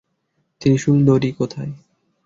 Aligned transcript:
ত্রিশূল 0.61 0.97
দাড়ি 1.07 1.29
কোথায়? 1.39 1.71